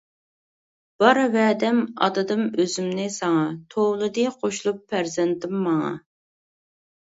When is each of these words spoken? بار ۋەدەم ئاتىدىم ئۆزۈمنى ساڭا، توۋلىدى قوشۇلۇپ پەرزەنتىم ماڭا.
بار 1.03 1.19
ۋەدەم 1.35 1.81
ئاتىدىم 2.07 2.41
ئۆزۈمنى 2.65 3.07
ساڭا، 3.19 3.45
توۋلىدى 3.77 4.27
قوشۇلۇپ 4.41 4.83
پەرزەنتىم 4.95 5.65
ماڭا. 5.71 5.97